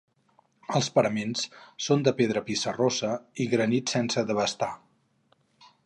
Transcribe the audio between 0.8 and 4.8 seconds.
paraments són de pedra pissarrosa i granit sense desbastar.